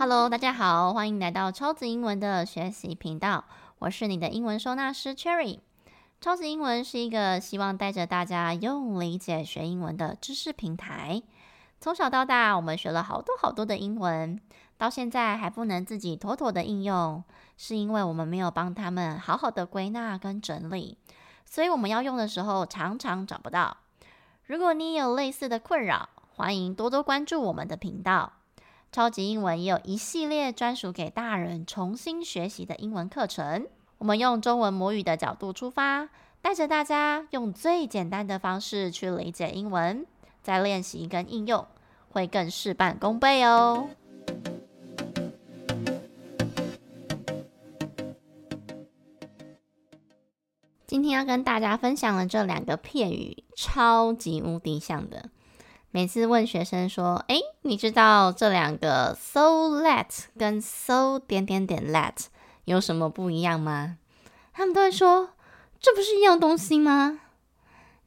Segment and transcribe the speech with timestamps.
[0.00, 3.44] Hello，大家好，欢迎来到超级英文的学习频道。
[3.80, 5.58] 我是你的英文收纳师 Cherry。
[6.20, 11.20] 超级英文是一个希望带着大家用理解学英文的知识平台。
[11.80, 14.40] 从小到大，我们学了好多好多的英文，
[14.76, 17.24] 到现在还不能自己妥妥的应用，
[17.56, 20.96] 是因为我们没有帮他们好好的归纳跟整理，
[21.44, 23.78] 所以我们要用的时候常常找不到。
[24.46, 28.34] 如果你有类似的困扰，欢迎多多关注我们的频道。
[28.90, 33.66] 超级英文也有一系列专属给大人重新学习的英文课程。
[33.98, 36.08] 我们用中文母语的角度出发，
[36.40, 40.06] 带着大家用最简单的方式去理解英文，
[40.42, 41.66] 再练习跟应用，
[42.10, 43.90] 会更事半功倍哦。
[50.86, 55.28] 今天要跟大家分享的这两个片语，超级无敌像的。
[55.90, 62.14] 每次问学生说：“诶，你知道这两个 so let 跟 so 点点点 let
[62.64, 63.98] 有什么不一样吗？”
[64.54, 65.30] 他们都会说
[65.78, 67.20] ：“这不是一样东西吗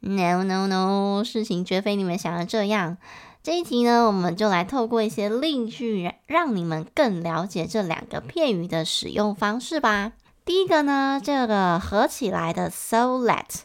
[0.00, 2.98] ？”No no no，事情绝非你们想的这样。
[3.42, 10.12] 这一题呢，我们就来透过一些例句，让你们更了解这两个片语的使用方式吧。
[10.44, 13.62] 第一个呢，这个合起来的 so let，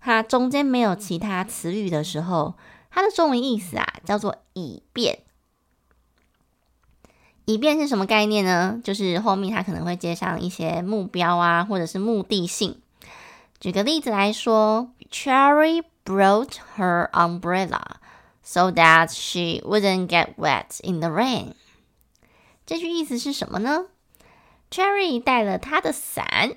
[0.00, 2.54] 它中间没有其他词语的时候。
[2.88, 5.18] 它的中文意思啊，叫做以便。
[7.46, 8.78] 以便是什么概念呢？
[8.84, 12.78] 就是后面它可能会接上一些目标啊，或者是目的性。
[13.58, 17.80] 举个例子来说，Cherry brought her umbrella
[18.42, 21.52] so that she wouldn't get wet in the rain。
[22.66, 23.86] 这句意思是什么呢
[24.70, 26.56] ？Cherry 带了她的伞，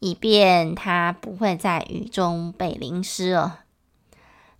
[0.00, 3.60] 以便她不会在雨中被淋湿了。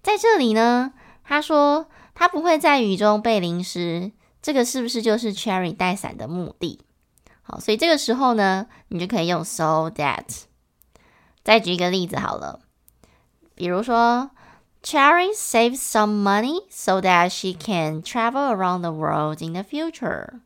[0.00, 0.93] 在这里呢。
[1.25, 4.11] 他说他不会在雨中被淋湿，
[4.43, 6.81] 这个是不是就是 Cherry 带伞的目的？
[7.43, 10.43] 好，所以这个时候呢，你就可以用 so that。
[11.44, 12.61] 再举一个例子好了，
[13.55, 14.31] 比如说
[14.83, 20.41] Cherry saves some money so that she can travel around the world in the future。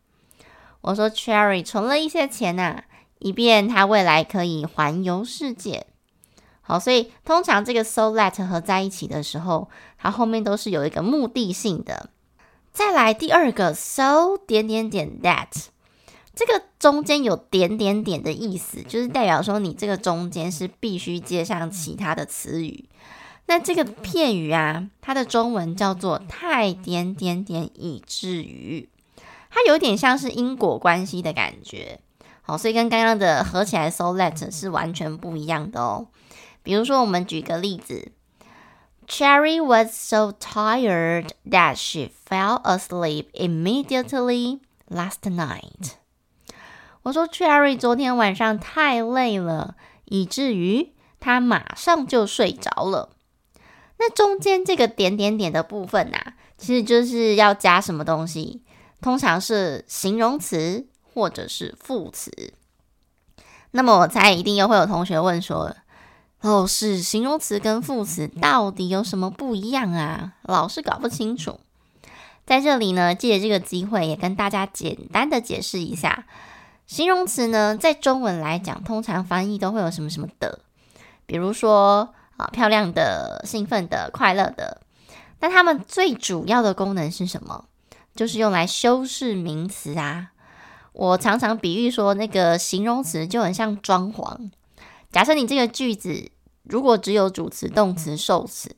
[0.83, 2.85] 我说 Cherry 存了一些钱呐、啊，
[3.19, 5.87] 以便她未来可以环游世界。
[6.61, 12.11] 好，所以通常这个 so that 合在一起的时候，它后面都是有一个目的性的。
[12.77, 15.49] 再来第二个 so 点点点 that，
[16.35, 22.85] 这个中间有点点点的意思，就是代表说你这个中间是必须接上其他的词语。
[23.47, 28.87] 那这个片语啊，它的中文叫做太点点点以至于，
[29.49, 32.01] 它有点像是因果关系的感觉。
[32.43, 36.09] 好，所以跟刚刚的合起来 so let 是完全不一样的哦。
[36.63, 38.13] 比如说，我们举个例子
[39.07, 45.93] ，Cherry was so tired that she fell asleep immediately last night。
[47.03, 53.11] 我说，Cherry 昨天晚上太累了，以至于她马上就睡着了。
[53.99, 58.63] 那中间这个点点点的部分呐、其实就是要加什么东西？
[59.01, 62.55] 通常是形容词或者是副词。
[63.71, 65.77] 那么我猜一定又会有同学问说，
[66.47, 70.35] 哦，是形容词跟副词到底有什么不一样啊？
[70.43, 71.59] 老是搞不清楚。
[72.45, 76.25] 在这里呢，借着这个机会，也跟大家简单的解释一下，
[76.87, 80.61] 形容词呢，在中文来讲，通常翻译都会有什么什么的，
[81.27, 84.81] 比如说啊，漂亮的、兴奋的、快乐的。
[85.41, 87.65] 但它们最主要的功能是什么？
[88.15, 90.31] 就是用来修饰名词啊。
[90.93, 94.49] 我常常比喻说，那个形容词就很像装潢。
[95.11, 96.31] 假设你这个句子。
[96.69, 98.71] 如果只有主词、动词、受词，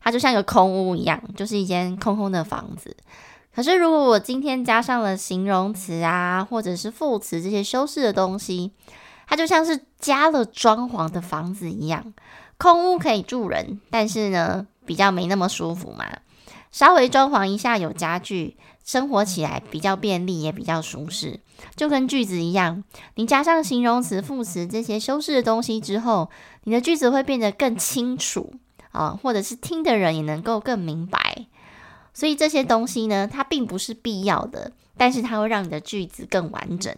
[0.00, 2.96] 它就像一个空屋一样，就是一间空空的房子。
[3.54, 8.70] 可是，如果我今天加上了形容词啊，或者是副词这些修饰的东西，
[9.26, 12.14] 它就像是加了装潢的房子一样。
[12.56, 16.06] 空屋可以住人，但是呢，比较没那么舒服嘛。
[16.70, 21.40] 稍微装潢一下，有家具，生活起来比较便利，也比较舒适。
[21.76, 22.82] 就跟句子一样，
[23.14, 26.30] 你加上形容词、副词这些修饰的东西之后，
[26.64, 28.54] 你的句子会变得更清楚
[28.92, 31.46] 啊，或者是听的人也能够更明白。
[32.12, 36.94] 所以这些东西呢，它并不是必要的，但是它会让你的句子更完整。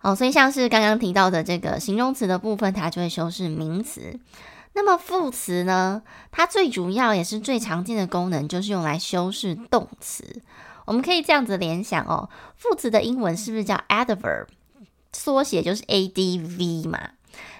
[0.00, 4.18] 哦，所以像是刚刚提到的这个形容词的部分，它就会修饰名词。
[4.74, 6.02] 那么副词呢，
[6.32, 10.42] 它最主要也是最常见的功能，就是用来修饰动词。
[10.84, 14.46] 我们可以这样子联想哦，副词的英文是不是叫 adverb？
[15.12, 17.10] 缩写就是 adv 嘛。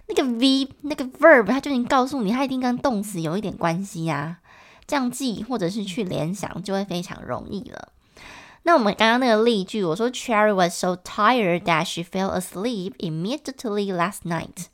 [0.06, 4.38] 那个 v 那个 verb，它就已经告诉你，它一定跟动词有一点关系呀。
[4.86, 7.88] 这样记或者是去联想，就会非常容易了。
[8.64, 14.66] 那我们刚刚那个例句，我说 Cherry was so tired that she fell asleep immediately last night。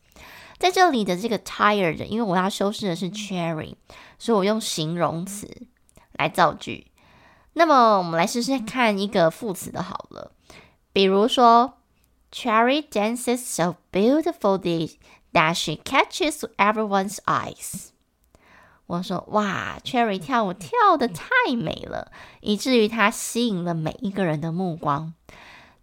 [0.59, 3.75] 在这里的这个 tired，因为我要修饰的是 Cherry，
[4.19, 5.49] 所以我用形容词
[6.13, 6.89] 来造句。
[7.53, 10.33] 那么我们来试试看一个副词的好了，
[10.93, 11.75] 比如说
[12.33, 14.99] Cherry dances so beautifully
[15.33, 17.89] that she catches everyone's eyes。
[18.87, 21.27] 我说哇，Cherry 跳舞跳的太
[21.57, 25.15] 美了，以至于她吸引了每一个人的目光。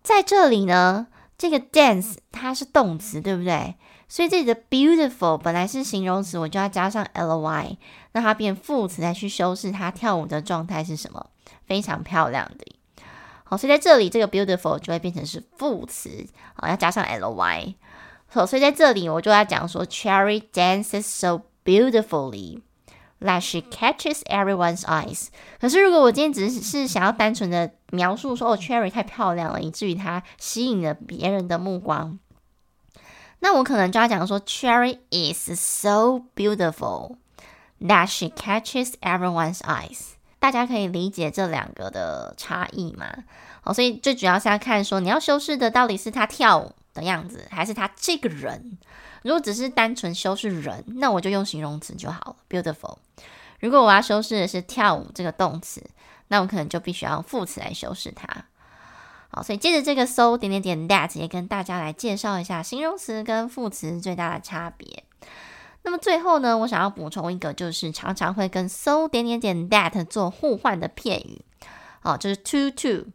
[0.01, 3.75] 在这里呢，这个 dance 它是动词，对不对？
[4.07, 7.77] 所以这里的 beautiful 本来是形容词，我就要加上 ly，
[8.11, 11.27] 让它变副词来去修饰它跳舞的状态是什么？
[11.65, 12.65] 非常漂亮的。
[13.43, 17.75] 好，所以在这里这个 beautiful 就会变成是副词，好，要加上 ly。
[18.27, 22.61] 好，所以在这里我就要讲说 Cherry dances so beautifully。
[23.19, 25.29] That she catches everyone's eyes。
[25.59, 32.19] 可是，如果我今天只是想要单纯的描述说，哦，Cherry 太漂亮了，以至于她吸引了别人的目光，
[33.39, 37.17] 那我可能就要讲说，Cherry is so beautiful
[37.79, 40.13] that she catches everyone's eyes。
[40.39, 43.07] 大家可以理解这两个的差异吗？
[43.61, 48.77] 好，所以最主要是要看说，你要修饰的到底是她跳舞的样子，还是她这个人。
[49.23, 52.97] 如果只是单纯修饰人，那我就用形容词就好了，beautiful。
[53.59, 55.83] 如果我要修饰的是跳舞这个动词，
[56.27, 58.45] 那我可能就必须要用副词来修饰它。
[59.43, 65.03] 所以接着这个 so 点点点 that 也跟大家来介绍一下形容词跟副词最大的差别。
[65.83, 71.41] 那么最后呢，我想要补充一个，就是常常会跟 so 点点点 that 做互换的片语，
[72.01, 73.09] 好，就是 to to。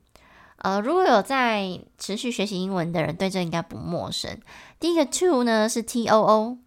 [0.57, 4.39] 呃，如果有在持续学习英文的人，对这应该不陌生。
[4.79, 6.59] 第一个 to 呢是 t o o，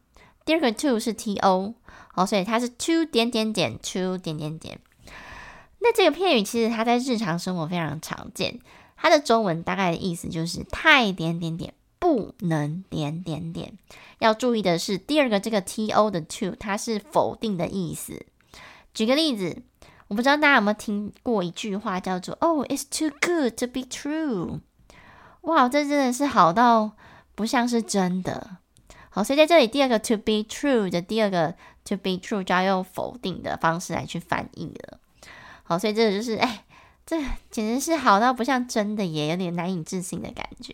[0.43, 1.73] 第二个 to 是 t o，
[2.13, 4.79] 哦，所以它是 to 点点点 to 点点点。
[5.79, 8.59] 那这个片语其实它在日常生活非常常见，
[9.05, 13.77] 它的中文大概的意思就是太点点点不能点点点。
[14.17, 18.25] 要注意的是，第二个这个 t o 的 to 它是否定的意思。
[18.95, 19.61] 举个例子。
[20.07, 24.59] 我不知道大家有没有听过一句话，叫做 “Oh, it's too good to be true”。
[25.41, 26.91] 哇，这真的是好到
[27.33, 28.57] 不像是真的。
[29.09, 34.99] 好，所以在这里，第二个 “to be true” 的第二个 “to be true” 就要用否定的方式来去翻译了。
[35.63, 36.64] 好，所以这个就是，哎，
[37.05, 37.21] 这
[37.51, 40.73] 简直是好到不像真的耶，有点难以置信的感觉。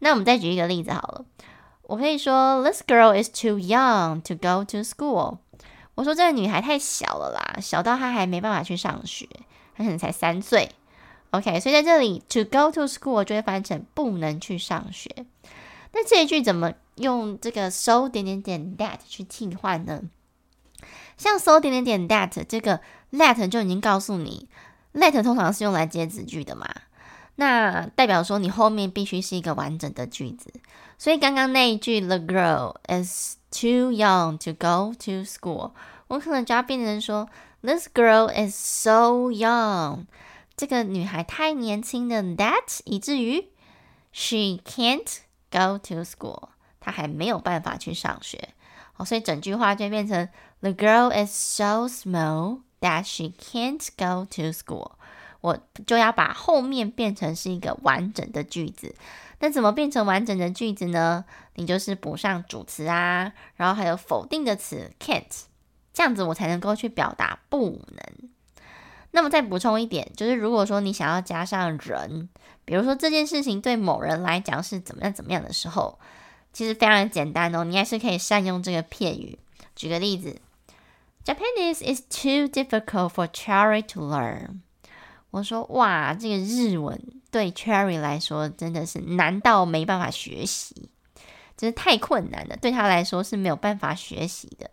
[0.00, 1.24] 那我们再举一个例子好了，
[1.82, 5.38] 我可以说：“This girl is too young to go to school。”
[5.94, 9.28] 我说这个女孩太小了啦，小到她还没办法去上学，
[9.76, 10.70] 她可能才三岁。
[11.30, 15.08] OK，所以在这里，to go to school 就会翻成不能去上学。
[15.92, 20.02] 那这一句怎么用这个 so 点点点 that 去替换呢？
[21.16, 22.80] 像 so 点点点 that 这个
[23.12, 24.48] that 就已经告诉你
[24.94, 26.68] Let 通常是用来接子句的嘛，
[27.36, 30.52] 那代表说你后面必须是一个完整的句子。
[30.98, 35.72] 所以刚刚那一句 the girl is Too young to go to school，
[36.08, 37.28] 我可能就要变成说
[37.60, 40.06] ，This girl is so young，
[40.56, 43.48] 这个女孩太年轻了，that 以至于
[44.10, 45.18] she can't
[45.50, 46.48] go to school，
[46.80, 48.54] 她还没有办法去上学。
[48.94, 50.26] 好，所以整句话就变成
[50.60, 54.92] The girl is so small that she can't go to school。
[55.40, 58.94] 我就要把后面变成是一个完整的句子。
[59.40, 61.24] 那怎么变成完整的句子呢？
[61.54, 65.24] 你就是补上主词啊，然后还有否定的词 can't，
[65.92, 68.30] 这样子我才能够去表达不能。
[69.10, 72.28] 那么再补充一点，就是如果说你想要加上人，
[72.64, 75.98] 比如说这件事情对某人来讲是怎么样怎么样的时候，
[76.52, 79.38] 其实非常简单哦，你还是可以善用这个片语。
[79.74, 80.40] 举个例子
[81.24, 84.60] ，Japanese is too difficult for Cherry to learn。
[85.30, 87.00] 我说哇，这个日文。
[87.30, 90.90] 对 Cherry 来说，真的是难到没办法学习，
[91.56, 92.56] 真是太困难了。
[92.58, 94.70] 对他来说是没有办法学习的。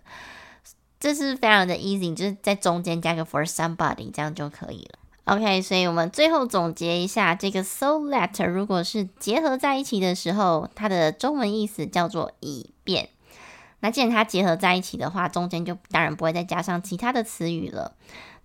[0.99, 4.99] 这是非常的 easy，就是在中间加个 for somebody，这样就可以了。
[5.23, 13.07] OK，所以我们最后总结一下，这个 so that 如果是结合在一起的时候，它的中文意思叫做以便。
[13.81, 17.95] 那既然它结合在一起的话，中间就当然不会再加上其他的词语了。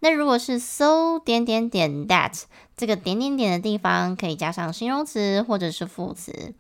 [0.01, 2.43] 那如果是 so 点点点 that
[2.77, 6.55] 这个点点点的地方，可以加上形容词或者是副词。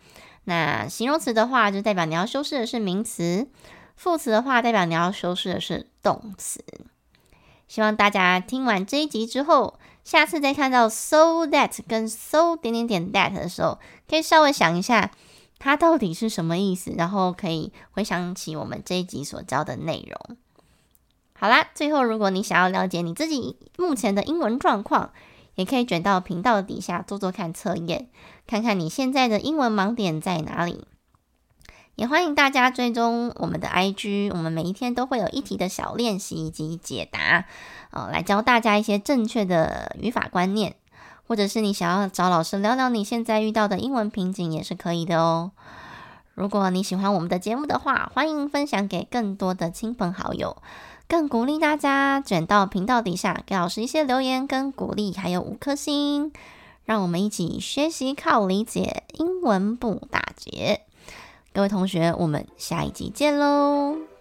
[0.45, 3.47] 那形容词的话，就代表你要修饰的是名词；
[3.97, 6.65] 副词的话，代表你要修饰的是动词。
[7.69, 13.79] 希望大家听完这一集之后，下次再看到 so that 跟 so 点点点 that 的时候，
[14.09, 15.11] 可以稍微想一下
[15.59, 20.37] 它到底是什么意思，然后可以回想起我们这一集所教的内容。
[21.37, 25.13] 好啦，最后如果你想要了解你自己目前的英文状况，
[25.57, 28.09] 也可以卷到频道底下做做看测验，
[28.47, 30.87] 看看你现在的英文盲点在哪里。
[31.97, 37.47] 也欢迎大家追踪我们的 IG，我们每一天都会有一题的小练习以及解答，
[37.91, 40.75] 呃，来教大家一些正确的语法观念，
[41.27, 45.53] 或者是你想要找老师聊聊你现在遇到的英文瓶颈也是可以的哦。
[46.35, 50.57] 如果你喜欢我们的节目的话，欢迎分享给更多的亲朋好友，
[51.09, 56.33] 更鼓励大家卷到频道底下给老师一些留言跟鼓励，还有五颗星，
[56.85, 60.81] 让我们一起学习靠理解，英文不打结。
[61.53, 64.14] 各位同学，我们下一集见喽！